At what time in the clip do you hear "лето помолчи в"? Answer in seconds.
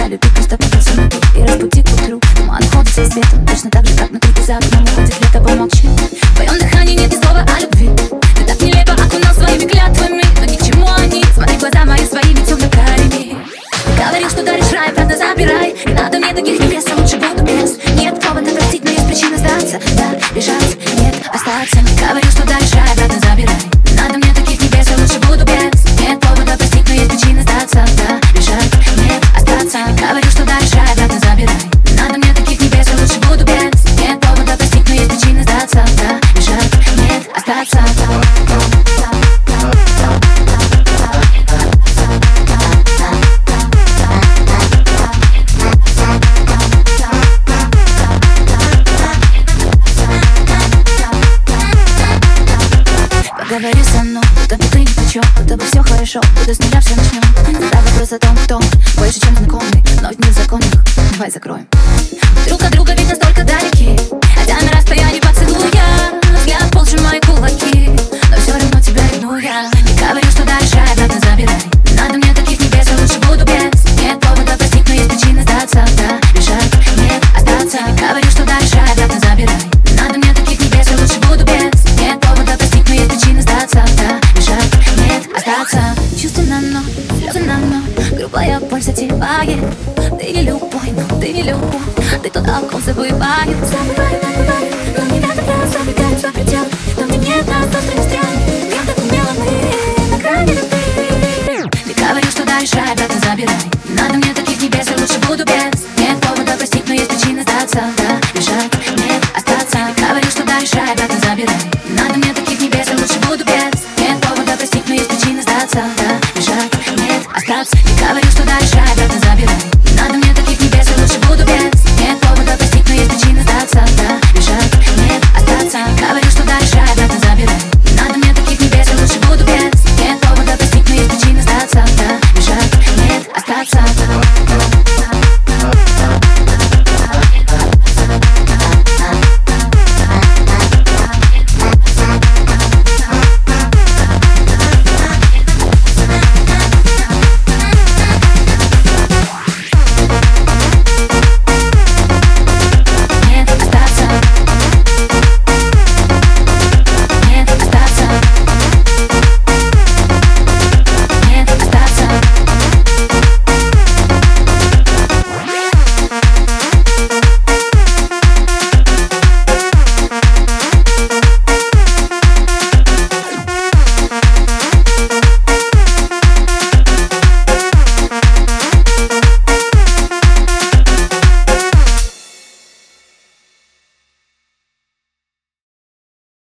5.20-6.34